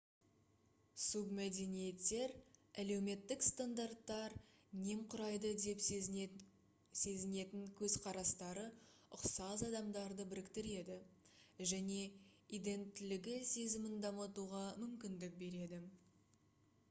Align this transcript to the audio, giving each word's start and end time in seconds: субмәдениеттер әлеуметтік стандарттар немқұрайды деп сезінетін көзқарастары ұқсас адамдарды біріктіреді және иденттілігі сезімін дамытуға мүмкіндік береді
субмәдениеттер 1.01 2.31
әлеуметтік 2.83 3.43
стандарттар 3.47 4.33
немқұрайды 4.85 5.51
деп 5.65 5.83
сезінетін 5.89 7.67
көзқарастары 7.81 8.63
ұқсас 9.19 9.65
адамдарды 9.67 10.25
біріктіреді 10.31 10.97
және 11.73 11.99
иденттілігі 12.61 13.37
сезімін 13.51 14.01
дамытуға 14.07 14.63
мүмкіндік 14.85 15.39
береді 15.45 15.83